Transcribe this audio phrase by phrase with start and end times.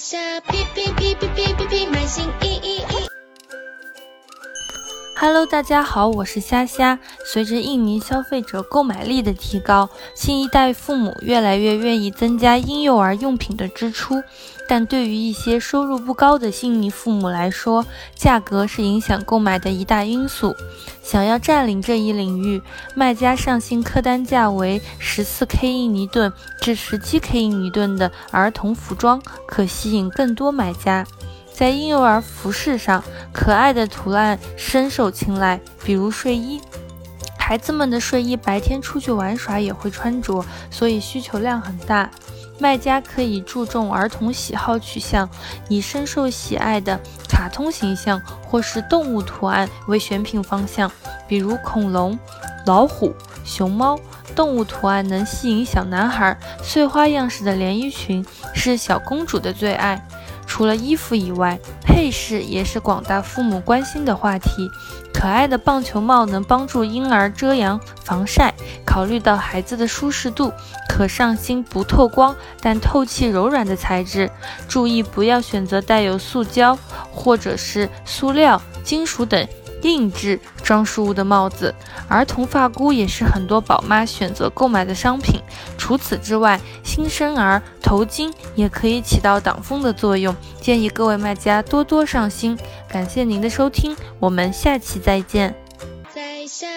[0.00, 2.89] 下，哔哔哔哔哔哔哔，买新衣衣。
[5.22, 6.98] Hello，大家好，我是虾虾。
[7.26, 14.22] 随着印尼消费者购买力的提高，新一代父母越来越愿意增加婴幼儿用品的支出。
[14.66, 17.84] 但对于一些收入不高的印尼父母来说，
[18.14, 20.56] 价格是影响购买的一大因素。
[21.02, 22.62] 想要占领这一领域，
[22.94, 26.32] 卖家上新客单价为十四 K 印尼盾
[26.62, 31.06] 至十七 K 印尼盾的儿童服装，可吸引更多买家。
[31.52, 36.60] 在婴幼儿服饰上，可爱的图案深受青睐，比如睡衣。
[37.38, 42.08] 孩子们的睡衣白天出去玩耍也会穿着，所以需求量很大。
[42.58, 45.28] 卖家可以注重儿童喜好取向，
[45.68, 50.90] 以深受喜爱的卡通形象或是动物图案为选品方向，
[51.26, 52.18] 比如恐龙、
[52.66, 53.98] 老虎、熊猫。
[54.36, 58.24] 动物图案能吸引小男孩，碎花样式的连衣裙
[58.54, 60.06] 是小公主的最爱。
[60.60, 64.70] 除了衣服以外，配饰也是广大父母关心的话题。
[65.10, 68.52] 可爱的棒球帽能帮助婴儿遮阳防晒。
[68.84, 70.52] 考虑到孩子的舒适度，
[70.86, 74.30] 可上新不透光但透气柔软的材质。
[74.68, 76.78] 注意不要选择带有塑胶
[77.10, 79.48] 或者是塑料、金属等
[79.80, 81.74] 硬质装饰物的帽子。
[82.06, 85.40] 儿童发箍也是很多宝妈选择购买的商品。
[85.90, 90.32] 除此之外，新生儿头巾也可以起到挡风的作用。
[90.60, 92.56] 建议各位卖家多多上新，
[92.88, 95.52] 感谢您的收听，我们下期再见。
[96.14, 96.68] 在下。